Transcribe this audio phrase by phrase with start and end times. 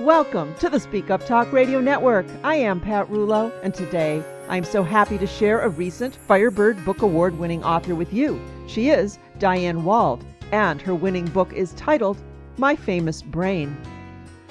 [0.00, 2.26] Welcome to the Speak Up Talk Radio Network.
[2.44, 7.00] I am Pat Rullo, and today I'm so happy to share a recent Firebird Book
[7.00, 8.38] Award winning author with you.
[8.66, 12.18] She is Diane Wald, and her winning book is titled
[12.58, 13.74] My Famous Brain.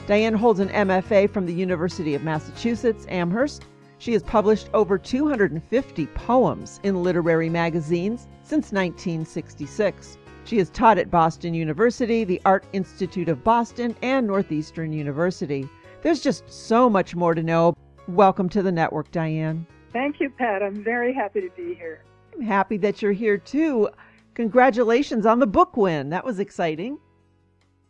[0.07, 3.65] Diane holds an MFA from the University of Massachusetts Amherst.
[3.99, 10.17] She has published over 250 poems in literary magazines since 1966.
[10.45, 15.67] She has taught at Boston University, the Art Institute of Boston, and Northeastern University.
[16.03, 17.75] There's just so much more to know.
[18.07, 19.65] Welcome to the network, Diane.
[19.91, 20.61] Thank you, Pat.
[20.61, 22.03] I'm very happy to be here.
[22.35, 23.89] I'm happy that you're here too.
[24.35, 26.11] Congratulations on the book win.
[26.11, 26.99] That was exciting.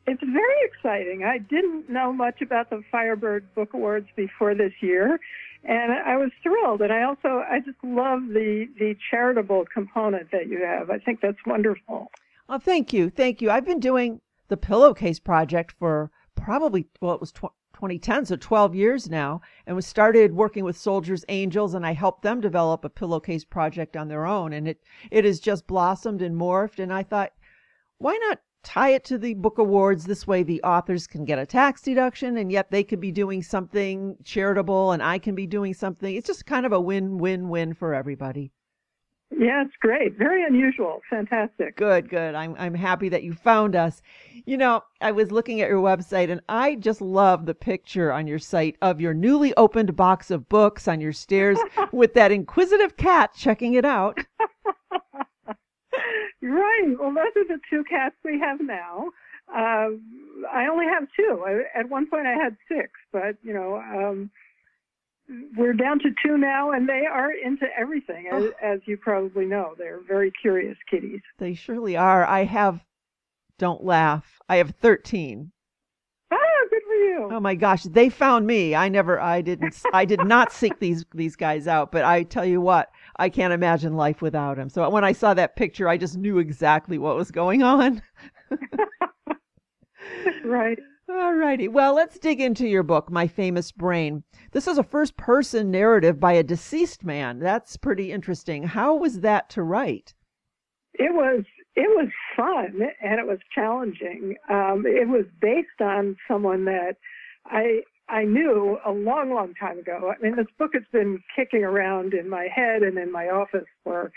[0.08, 1.26] It's very exciting.
[1.26, 5.20] I didn't know much about the Firebird Book Awards before this year,
[5.66, 6.82] and I was thrilled.
[6.82, 10.90] And I also I just love the the charitable component that you have.
[10.90, 12.12] I think that's wonderful.
[12.48, 13.09] Oh, thank you.
[13.09, 13.49] Thank you.
[13.49, 18.76] I've been doing the pillowcase project for probably, well, it was tw- 2010, so 12
[18.76, 22.90] years now, and we started working with Soldiers Angels, and I helped them develop a
[22.90, 24.54] pillowcase project on their own.
[24.54, 24.79] And it,
[25.10, 26.77] it has just blossomed and morphed.
[26.77, 27.34] And I thought,
[27.98, 30.05] why not tie it to the book awards?
[30.05, 33.41] This way the authors can get a tax deduction, and yet they could be doing
[33.41, 36.15] something charitable, and I can be doing something.
[36.15, 38.52] It's just kind of a win win win for everybody.
[39.31, 40.18] Yeah, it's great.
[40.18, 41.01] Very unusual.
[41.09, 41.76] Fantastic.
[41.77, 42.35] Good, good.
[42.35, 44.01] I'm I'm happy that you found us.
[44.45, 48.27] You know, I was looking at your website and I just love the picture on
[48.27, 51.57] your site of your newly opened box of books on your stairs
[51.91, 54.20] with that inquisitive cat checking it out.
[56.41, 56.96] right.
[56.99, 59.09] Well, those are the two cats we have now.
[59.53, 59.90] Uh,
[60.51, 61.43] I only have two.
[61.46, 64.29] I, at one point, I had six, but you know, um,
[65.57, 68.53] we're down to two now, and they are into everything, as, oh.
[68.62, 69.73] as, you probably know.
[69.78, 71.22] They're very curious kitties.
[71.40, 72.25] They surely are.
[72.25, 72.84] I have,
[73.57, 75.51] don't laugh, I have 13.
[76.31, 76.38] Ah,
[76.69, 77.29] good for you.
[77.31, 78.75] Oh my gosh, they found me.
[78.75, 81.91] I never, I didn't, I did not seek these these guys out.
[81.91, 84.69] But I tell you what, I can't imagine life without them.
[84.69, 88.02] So when I saw that picture, I just knew exactly what was going on.
[90.44, 90.80] right.
[91.08, 91.68] All righty.
[91.68, 94.24] Well, let's dig into your book, My Famous Brain.
[94.52, 97.38] This is a first person narrative by a deceased man.
[97.38, 98.64] That's pretty interesting.
[98.64, 100.16] How was that to write?
[100.96, 101.44] It was
[101.76, 104.36] it was fun and it was challenging.
[104.50, 106.96] Um, it was based on someone that
[107.46, 110.12] I I knew a long, long time ago.
[110.12, 113.66] I mean, this book has been kicking around in my head and in my office
[113.84, 114.12] for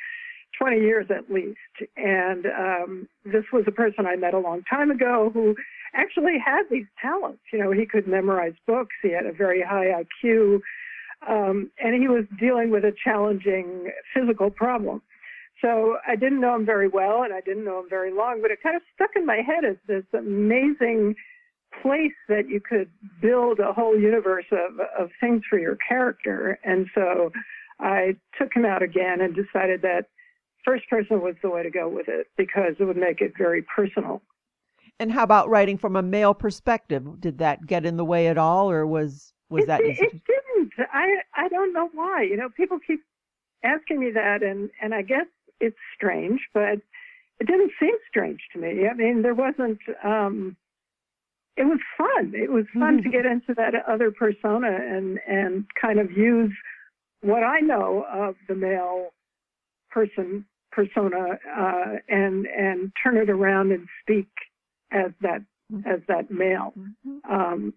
[0.58, 1.58] 20 years at least.
[1.96, 5.54] And um, this was a person I met a long time ago who
[5.94, 7.40] actually had these talents.
[7.52, 8.94] You know, he could memorize books.
[9.02, 10.60] He had a very high IQ.
[11.26, 15.02] Um, and he was dealing with a challenging physical problem.
[15.60, 18.50] So I didn't know him very well and I didn't know him very long, but
[18.50, 21.16] it kind of stuck in my head as this amazing
[21.82, 22.88] place that you could
[23.20, 26.58] build a whole universe of, of things for your character.
[26.64, 27.30] And so
[27.80, 30.06] I took him out again and decided that
[30.64, 33.62] first person was the way to go with it because it would make it very
[33.62, 34.22] personal.
[35.00, 37.20] And how about writing from a male perspective?
[37.20, 39.80] Did that get in the way at all, or was was it, that?
[39.80, 40.72] It, it didn't.
[40.92, 42.22] I I don't know why.
[42.22, 43.00] You know, people keep
[43.62, 45.26] asking me that, and and I guess
[45.60, 46.80] it's strange, but
[47.40, 48.88] it didn't seem strange to me.
[48.88, 49.78] I mean, there wasn't.
[50.02, 50.56] um
[51.56, 52.32] It was fun.
[52.34, 53.04] It was fun mm-hmm.
[53.04, 56.52] to get into that other persona and and kind of use
[57.20, 59.10] what I know of the male
[59.90, 64.28] person persona uh, and and turn it around and speak
[64.92, 65.88] as that mm-hmm.
[65.88, 66.72] as that male.
[66.78, 67.32] Mm-hmm.
[67.32, 67.74] Um,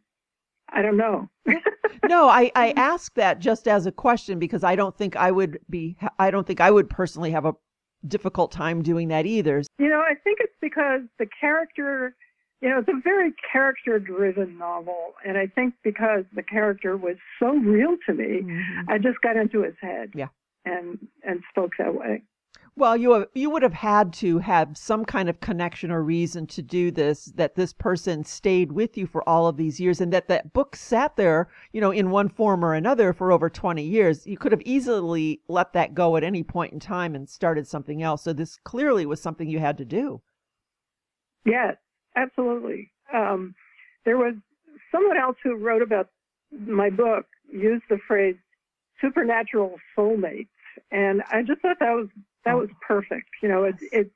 [0.69, 1.29] I don't know.
[2.07, 5.59] no, I, I ask that just as a question because I don't think I would
[5.69, 7.53] be I don't think I would personally have a
[8.07, 9.63] difficult time doing that either.
[9.77, 12.15] You know, I think it's because the character
[12.61, 15.13] you know, it's a very character driven novel.
[15.25, 18.89] And I think because the character was so real to me, mm-hmm.
[18.89, 20.11] I just got into his head.
[20.13, 20.27] Yeah.
[20.63, 22.21] And and spoke that way.
[22.77, 26.47] Well, you have, you would have had to have some kind of connection or reason
[26.47, 27.25] to do this.
[27.25, 30.75] That this person stayed with you for all of these years, and that that book
[30.75, 34.25] sat there, you know, in one form or another for over twenty years.
[34.25, 38.01] You could have easily let that go at any point in time and started something
[38.01, 38.23] else.
[38.23, 40.21] So this clearly was something you had to do.
[41.45, 41.75] Yes,
[42.15, 42.91] absolutely.
[43.13, 43.53] Um,
[44.05, 44.35] there was
[44.91, 46.07] someone else who wrote about
[46.51, 48.37] my book used the phrase
[49.01, 50.47] supernatural soulmates,
[50.89, 52.07] and I just thought that was
[52.45, 52.59] that oh.
[52.59, 53.29] was perfect.
[53.41, 54.13] You know, it's it's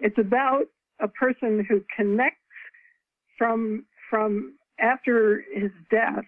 [0.00, 0.66] it's about
[1.00, 2.38] a person who connects
[3.36, 6.24] from from after his death,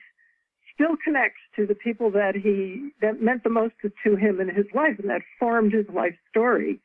[0.75, 4.67] still connects to the people that he that meant the most to him in his
[4.75, 6.81] life and that formed his life story.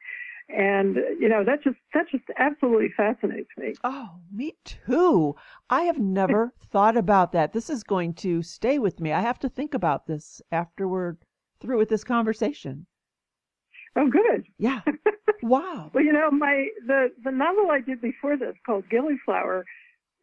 [0.48, 3.74] and you know that just that just absolutely fascinates me.
[3.84, 5.36] Oh, me too.
[5.70, 7.54] I have never thought about that.
[7.54, 9.12] This is going to stay with me.
[9.12, 11.16] I have to think about this after we're
[11.60, 12.86] through with this conversation.
[13.96, 14.46] Oh, good.
[14.58, 14.82] Yeah.
[15.44, 15.92] Wow.
[15.94, 19.64] well, you know, my the the novel I did before this called Gillyflower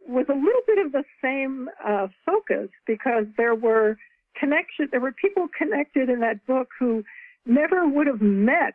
[0.09, 3.99] was a little bit of the same uh, focus because there were
[4.37, 4.89] connections.
[4.91, 7.05] There were people connected in that book who
[7.47, 8.75] never would have met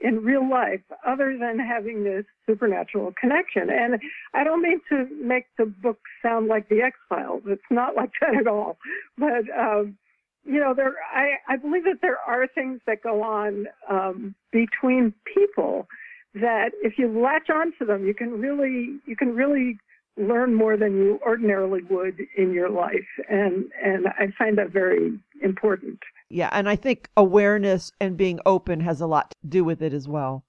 [0.00, 3.70] in real life other than having this supernatural connection.
[3.70, 4.00] And
[4.34, 7.42] I don't mean to make the book sound like the X Files.
[7.46, 8.76] It's not like that at all.
[9.16, 9.96] But um,
[10.44, 15.14] you know, there I, I believe that there are things that go on um, between
[15.34, 15.86] people
[16.34, 19.78] that if you latch onto them, you can really you can really
[20.16, 25.18] learn more than you ordinarily would in your life, and and I find that very
[25.42, 25.98] important.
[26.28, 29.92] Yeah, and I think awareness and being open has a lot to do with it
[29.92, 30.44] as well.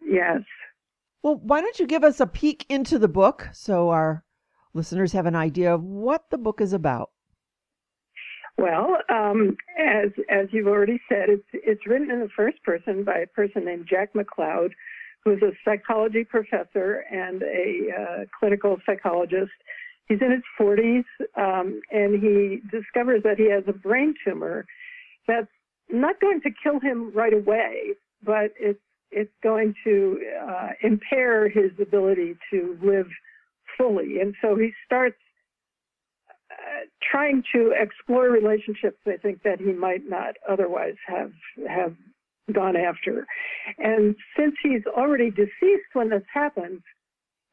[0.00, 0.42] Yes.
[1.22, 4.24] Well, why don't you give us a peek into the book so our
[4.74, 7.10] listeners have an idea of what the book is about?
[8.56, 13.18] Well, um, as as you've already said, it's it's written in the first person by
[13.18, 14.70] a person named Jack McLeod,
[15.24, 19.52] who's a psychology professor and a uh, clinical psychologist.
[20.06, 21.04] He's in his 40s,
[21.36, 24.66] um, and he discovers that he has a brain tumor
[25.26, 25.48] that's
[25.90, 28.80] not going to kill him right away, but it's
[29.10, 33.06] it's going to uh, impair his ability to live
[33.78, 34.20] fully.
[34.20, 35.16] And so he starts
[37.10, 38.98] trying to explore relationships.
[39.06, 41.32] I think that he might not otherwise have
[41.68, 41.94] have
[42.52, 43.26] gone after.
[43.78, 46.80] And since he's already deceased when this happens,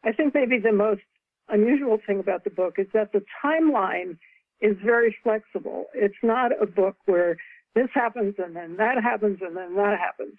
[0.04, 1.02] I think maybe the most
[1.50, 4.18] unusual thing about the book is that the timeline
[4.62, 5.86] is very flexible.
[5.94, 7.38] It's not a book where
[7.76, 10.36] this happens and then that happens and then that happens.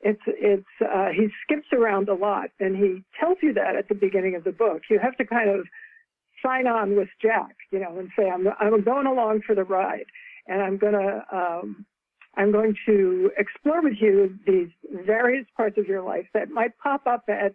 [0.00, 3.94] It's it's uh, he skips around a lot and he tells you that at the
[3.94, 4.82] beginning of the book.
[4.90, 5.66] You have to kind of
[6.46, 10.06] sign on with Jack, you know, and say I'm I'm going along for the ride
[10.46, 11.86] and I'm gonna um,
[12.36, 14.68] I'm going to explore with you these
[15.06, 17.54] various parts of your life that might pop up at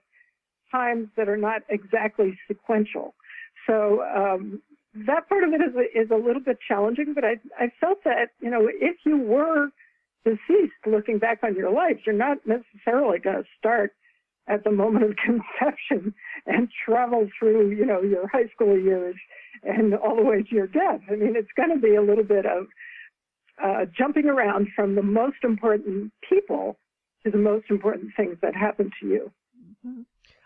[0.72, 3.14] times that are not exactly sequential.
[3.68, 4.62] So um,
[5.08, 8.04] that part of it is a, is a little bit challenging, but I, I felt
[8.06, 9.68] that, you know, if you were
[10.26, 13.94] deceased looking back on your life, you're not necessarily going to start
[14.52, 16.14] at the moment of conception
[16.46, 19.16] and travel through, you know, your high school years
[19.64, 21.02] and all the way to your death.
[21.10, 22.68] I mean, it's going to be a little bit of
[23.64, 26.78] uh, jumping around from the most important people
[27.24, 29.32] to the most important things that happen to you.
[29.86, 30.02] Mm-hmm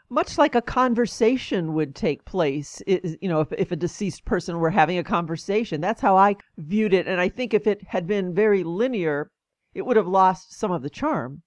[0.10, 4.70] much like a conversation would take place you know if, if a deceased person were
[4.70, 8.34] having a conversation that's how i viewed it and i think if it had been
[8.34, 9.32] very linear
[9.74, 11.42] it would have lost some of the charm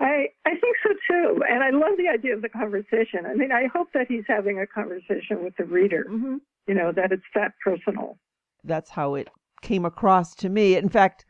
[0.00, 3.52] i i think so too and i love the idea of the conversation i mean
[3.52, 6.36] i hope that he's having a conversation with the reader mm-hmm.
[6.66, 8.18] you know that it's that personal
[8.64, 9.28] that's how it
[9.62, 11.24] came across to me in fact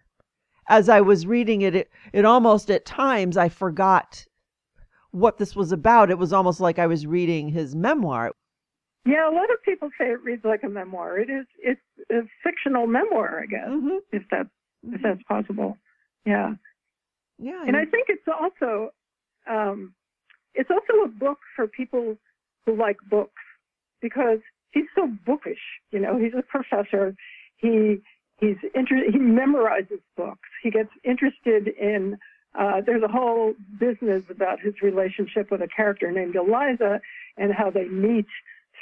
[0.69, 4.26] as i was reading it it, it almost at times i forgot
[5.11, 6.11] what this was about.
[6.11, 8.32] It was almost like I was reading his memoir.
[9.06, 11.19] Yeah, a lot of people say it reads like a memoir.
[11.19, 11.47] It is.
[11.59, 11.81] It's
[12.11, 13.99] a fictional memoir, I guess, mm-hmm.
[14.12, 14.94] if that mm-hmm.
[14.94, 15.79] if that's possible.
[16.26, 16.55] Yeah.
[17.38, 17.62] Yeah.
[17.67, 18.90] And I think it's also
[19.49, 19.94] um,
[20.54, 22.16] it's also a book for people
[22.66, 23.42] who like books
[24.00, 24.38] because
[24.73, 25.59] he's so bookish.
[25.90, 27.14] You know, he's a professor.
[27.57, 27.99] He
[28.40, 30.49] he's inter- he memorizes books.
[30.62, 32.18] He gets interested in
[32.59, 37.00] uh, there's a whole business about his relationship with a character named Eliza
[37.37, 38.26] and how they meet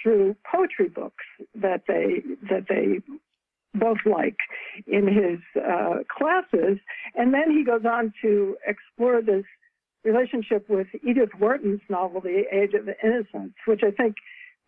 [0.02, 3.00] through poetry books that they that they
[3.78, 4.36] both like
[4.86, 6.78] in his uh, classes,
[7.14, 9.44] and then he goes on to explore this
[10.04, 14.16] relationship with Edith Wharton's novel, The Age of Innocence, which I think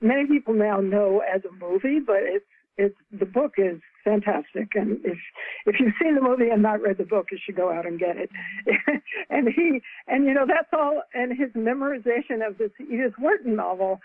[0.01, 2.45] many people now know as a movie, but it's
[2.79, 5.19] it's the book is fantastic, and if
[5.67, 7.99] if you've seen the movie and not read the book, you should go out and
[7.99, 8.31] get it.
[9.31, 11.03] and he and you know that's all.
[11.13, 14.01] And his memorization of this Edith Wharton novel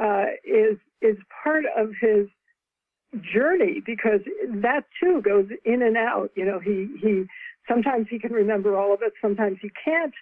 [0.00, 2.28] uh, is is part of his
[3.20, 6.30] journey because that too goes in and out.
[6.34, 7.24] You know, he he
[7.68, 10.14] sometimes he can remember all of it, sometimes he can't,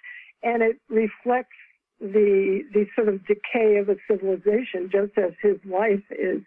[0.43, 1.55] and it reflects
[1.99, 6.41] the the sort of decay of a civilization, just as his life is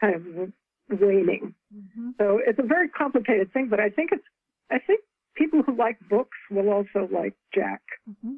[0.00, 0.52] kind of
[1.00, 1.54] waning.
[1.74, 2.10] Mm-hmm.
[2.18, 4.24] So it's a very complicated thing, but I think it's
[4.70, 5.00] I think
[5.36, 7.82] people who like books will also like Jack.
[8.08, 8.34] Mm-hmm.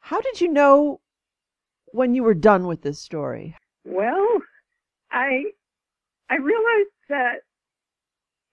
[0.00, 1.00] How did you know
[1.92, 3.56] when you were done with this story?
[3.84, 4.40] Well,
[5.10, 5.44] I
[6.30, 7.42] I realized that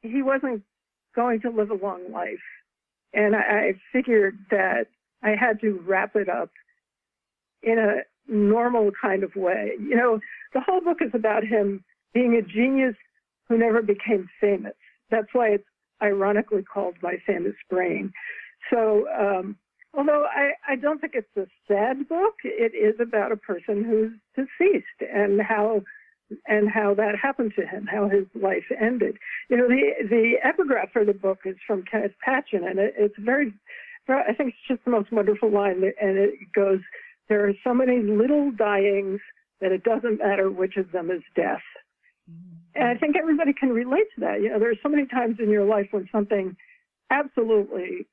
[0.01, 0.63] he wasn't
[1.15, 2.43] going to live a long life,
[3.13, 4.87] and I, figured that
[5.23, 6.51] I had to wrap it up
[7.63, 9.71] in a normal kind of way.
[9.79, 10.19] You know,
[10.53, 12.95] the whole book is about him being a genius
[13.47, 14.73] who never became famous.
[15.09, 15.67] That's why it's
[16.01, 18.11] ironically called My Famous Brain.
[18.69, 19.57] So, um,
[19.97, 24.11] although I, I don't think it's a sad book, it is about a person who's
[24.35, 25.81] deceased and how
[26.47, 29.17] and how that happened to him, how his life ended.
[29.49, 33.15] You know, the the epigraph for the book is from Kenneth Patchen, and it, it's
[33.19, 33.53] very,
[34.09, 36.79] I think it's just the most wonderful line, and it goes,
[37.29, 39.19] "There are so many little dyings
[39.61, 41.63] that it doesn't matter which of them is death."
[42.29, 42.81] Mm-hmm.
[42.81, 44.41] And I think everybody can relate to that.
[44.41, 46.55] You know, there are so many times in your life when something
[47.11, 48.07] absolutely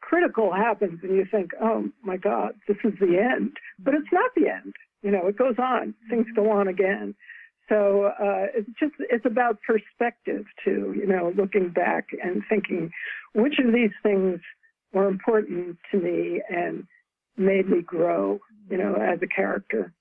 [0.00, 3.52] critical happens and you think, oh my God, this is the end.
[3.78, 4.74] But it's not the end.
[5.02, 5.94] You know, it goes on.
[6.08, 7.14] Things go on again.
[7.68, 10.94] So uh, it's just it's about perspective too.
[10.96, 12.90] You know, looking back and thinking
[13.34, 14.40] which of these things
[14.92, 16.84] were important to me and
[17.36, 18.40] made me grow.
[18.70, 19.92] You know, as a character.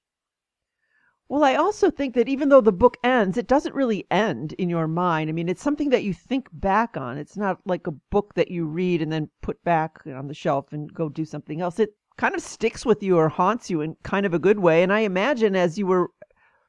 [1.30, 4.70] Well, I also think that even though the book ends, it doesn't really end in
[4.70, 5.30] your mind.
[5.30, 7.18] I mean, it's something that you think back on.
[7.18, 10.72] It's not like a book that you read and then put back on the shelf
[10.72, 11.80] and go do something else.
[11.80, 14.84] It kind of sticks with you or haunts you in kind of a good way.
[14.84, 16.10] And I imagine as you were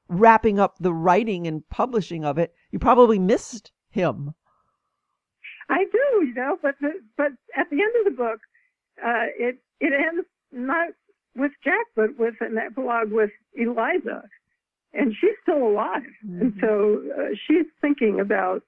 [0.08, 4.34] wrapping up the writing and publishing of it, you probably missed him.
[5.68, 8.40] I do, you know, but the, but at the end of the book,
[9.04, 10.88] uh, it it ends not
[11.36, 14.22] with Jack, but with an epilogue with Eliza,
[14.94, 16.40] and she's still alive, mm-hmm.
[16.40, 18.62] and so uh, she's thinking about,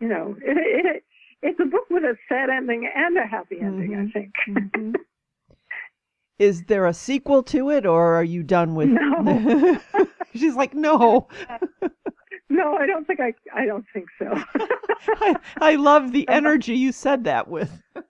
[0.00, 0.56] you know, it,
[0.96, 1.04] it,
[1.42, 3.90] it's a book with a sad ending and a happy ending.
[3.90, 4.08] Mm-hmm.
[4.08, 4.32] I think.
[4.48, 4.92] Mm-hmm.
[6.38, 8.90] Is there a sequel to it, or are you done with?
[8.90, 9.78] No.
[10.34, 11.28] she's like, no.
[12.50, 13.32] no, I don't think I.
[13.54, 14.28] I don't think so.
[15.08, 17.70] I, I love the energy you said that with.
[17.96, 18.04] it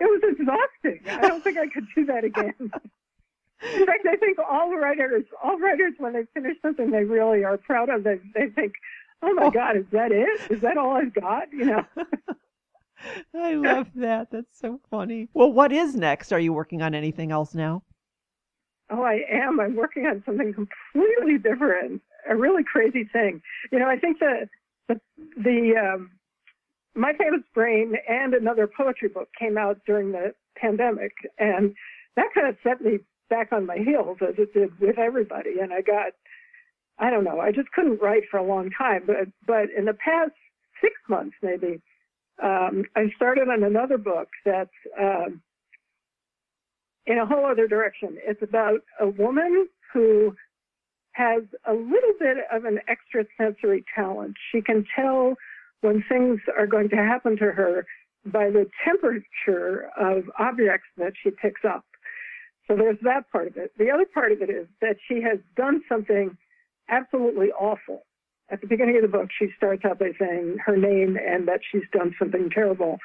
[0.00, 1.00] was exhausting.
[1.08, 2.54] I don't think I could do that again.
[2.60, 7.56] In fact, I think all writers, all writers, when they finish something they really are
[7.56, 8.74] proud of, they, they think,
[9.22, 9.50] "Oh my oh.
[9.50, 10.52] God, is that it?
[10.52, 11.84] Is that all I've got?" You know.
[13.34, 14.30] I love that.
[14.30, 15.28] That's so funny.
[15.34, 16.32] Well, what is next?
[16.32, 17.82] Are you working on anything else now?
[18.90, 19.60] Oh, I am.
[19.60, 22.02] I'm working on something completely different.
[22.28, 23.42] A really crazy thing.
[23.70, 24.48] You know, I think the
[24.88, 25.00] the
[25.36, 26.10] the um,
[26.94, 31.74] my famous brain and another poetry book came out during the pandemic, and
[32.16, 32.98] that kind of set me
[33.30, 35.60] back on my heels as it did with everybody.
[35.60, 36.12] And I got,
[36.98, 39.02] I don't know, I just couldn't write for a long time.
[39.06, 40.32] But but in the past
[40.80, 41.80] six months, maybe,
[42.42, 45.42] um, I started on another book that's um,
[47.06, 48.16] in a whole other direction.
[48.24, 50.36] It's about a woman who
[51.12, 54.34] has a little bit of an extrasensory talent.
[54.52, 55.34] She can tell
[55.80, 57.86] when things are going to happen to her
[58.26, 61.84] by the temperature of objects that she picks up.
[62.66, 63.72] So there's that part of it.
[63.78, 66.36] The other part of it is that she has done something
[66.88, 68.04] absolutely awful.
[68.50, 71.60] At the beginning of the book, she starts out by saying her name and that
[71.70, 72.98] she's done something terrible.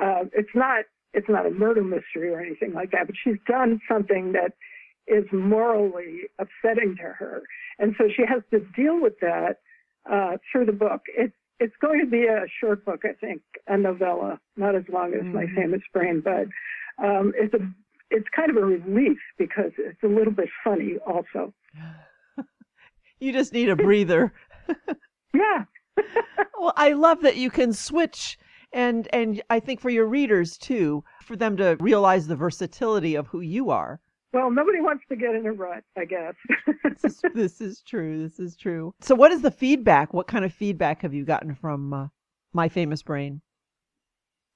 [0.00, 0.84] Uh, it's not
[1.14, 4.52] it's not a murder mystery or anything like that, but she's done something that
[5.06, 7.42] is morally upsetting to her,
[7.78, 9.58] and so she has to deal with that
[10.10, 11.02] uh, through the book.
[11.08, 15.14] It's it's going to be a short book, I think, a novella, not as long
[15.14, 15.34] as mm-hmm.
[15.34, 16.46] My Famous Brain, but
[17.04, 17.58] um, it's a
[18.10, 21.52] it's kind of a relief because it's a little bit funny also.
[23.20, 24.32] you just need a breather.
[25.34, 25.64] yeah.
[26.58, 28.38] well, I love that you can switch
[28.72, 33.26] and and I think for your readers too, for them to realize the versatility of
[33.28, 34.00] who you are.
[34.32, 36.34] Well, nobody wants to get in a rut, I guess.
[36.84, 38.22] this, is, this, is, true.
[38.22, 38.94] This is true.
[39.00, 40.14] So, what is the feedback?
[40.14, 42.06] What kind of feedback have you gotten from uh,
[42.54, 43.42] My Famous Brain?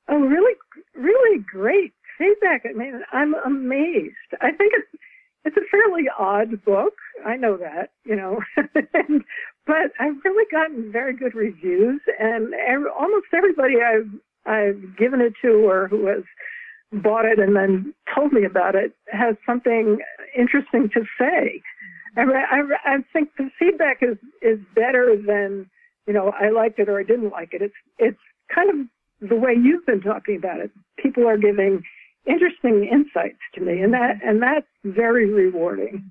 [0.09, 0.55] Oh, really,
[0.95, 2.63] really great feedback.
[2.65, 4.15] I mean, I'm amazed.
[4.41, 5.03] I think it's
[5.47, 6.95] it's a fairly odd book.
[7.25, 9.23] I know that, you know, and,
[9.67, 12.53] but I've really gotten very good reviews, and
[12.99, 14.11] almost everybody I've
[14.45, 16.23] I've given it to or who has
[16.93, 19.99] bought it and then told me about it has something
[20.37, 21.63] interesting to say.
[22.17, 25.69] I, I, I think the feedback is is better than
[26.07, 27.63] you know I liked it or I didn't like it.
[27.63, 28.21] It's it's
[28.55, 30.71] kind of the way you've been talking about it.
[30.99, 31.83] People are giving
[32.27, 36.11] interesting insights to me, and that and that's very rewarding.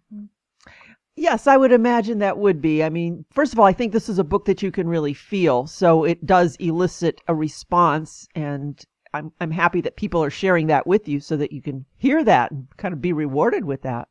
[1.16, 2.84] Yes, I would imagine that would be.
[2.84, 5.14] I mean, first of all, I think this is a book that you can really
[5.14, 10.68] feel, so it does elicit a response, and I'm I'm happy that people are sharing
[10.68, 13.82] that with you, so that you can hear that and kind of be rewarded with
[13.84, 14.10] that.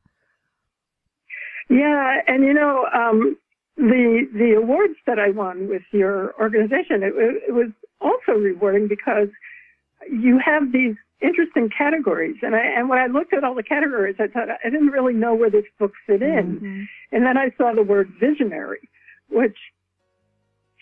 [1.69, 3.37] Yeah, and you know, um,
[3.77, 7.15] the the awards that I won with your organization, it,
[7.49, 7.71] it was
[8.01, 9.29] also rewarding because
[10.11, 12.37] you have these interesting categories.
[12.43, 15.15] And I, and when I looked at all the categories, I thought I didn't really
[15.15, 16.57] know where this book fit in.
[16.57, 16.83] Mm-hmm.
[17.13, 18.89] And then I saw the word visionary,
[19.31, 19.57] which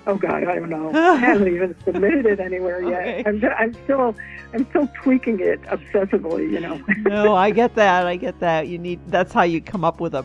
[0.07, 0.91] Oh God, I don't know.
[0.95, 3.17] I haven't even submitted it anywhere Okay.
[3.17, 3.27] yet.
[3.27, 4.15] I'm, I'm still,
[4.53, 6.49] I'm still tweaking it obsessively.
[6.49, 6.81] You know.
[7.09, 8.07] no, I get that.
[8.07, 8.67] I get that.
[8.67, 10.23] You need that's how you come up with a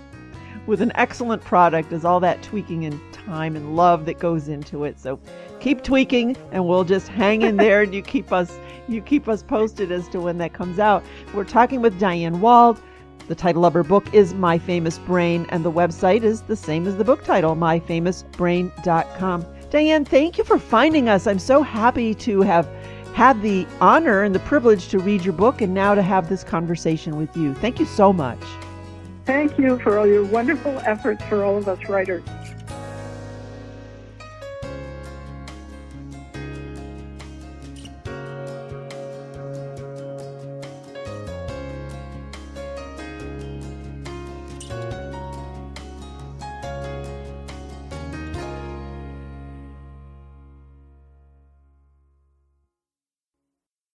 [0.67, 4.85] with an excellent product is all that tweaking and time and love that goes into
[4.85, 5.01] it.
[5.01, 5.19] So
[5.59, 8.57] keep tweaking and we'll just hang in there and you keep us
[8.89, 11.03] you keep us posted as to when that comes out.
[11.35, 12.81] We're talking with Diane Wald.
[13.29, 16.87] The title of her book is My Famous Brain and the website is the same
[16.87, 19.47] as the book title, myfamousbrain.com.
[19.71, 21.27] Diane, thank you for finding us.
[21.27, 22.69] I'm so happy to have
[23.15, 26.45] had the honor and the privilege to read your book and now to have this
[26.45, 27.55] conversation with you.
[27.55, 28.41] Thank you so much.
[29.25, 32.25] Thank you for all your wonderful efforts for all of us writers.